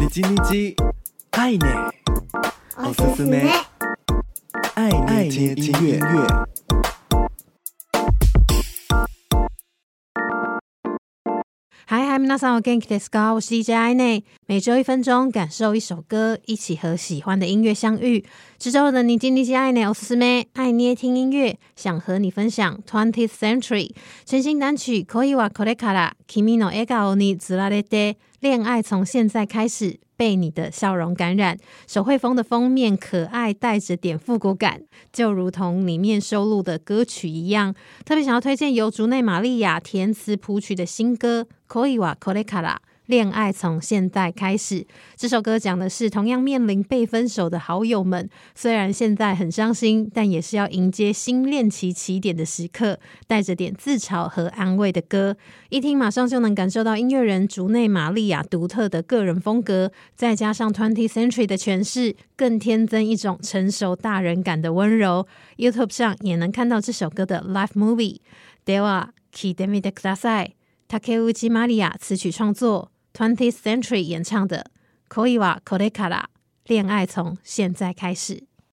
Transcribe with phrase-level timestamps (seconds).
[0.00, 0.74] 你叽你叽，
[1.30, 1.58] 爱你，
[2.76, 3.48] おすすめ，
[4.74, 5.98] 爱爱听音乐。
[11.90, 13.34] 嗨嗨，皆さんお元気ですか？
[13.34, 18.24] 我是 DJ 爱内，每周一分钟，感受一首歌，一起和喜欢的音乐相遇。
[18.58, 23.90] 这周的你叽你叽爱内，おすすめ爱捏听音乐，想和你分享 Twentieth Century
[24.24, 29.98] 全新单曲《恋はこれから君の笑颜に钓られて》，恋爱从现在开始。
[30.20, 31.56] 被你的笑容感染，
[31.88, 37.74] 手绘风的封面可爱，带着点复古感，就如同里面收录的歌曲一样。
[38.04, 42.80] 特别想要推荐由竹内玛利亚填词谱曲的新歌《 恋はこれから》。
[43.06, 44.86] 恋爱从现在开始，
[45.16, 55.36] 这首歌讲的是同样面临被分手的好友们，虽然现在很伤心，但也是要迎接新恋期起点的时刻，带着点自嘲和安慰的歌，
[55.70, 65.26] 一听马上就能感受到音乐人竹内玛利亚独特的个人风格，再加上 Twentieth Century 的诠释，更添增一种成熟大人感的温柔。
[65.56, 68.20] YouTube 上也能看到这首歌的 Live Movie。
[68.64, 70.54] では闻いてみてください。
[70.88, 72.90] 竹内まりや词曲创作。
[73.12, 74.70] Twentieth Century 演唱的《
[75.14, 76.30] 恋はこれから》，
[76.68, 78.44] 恋爱从现在开始。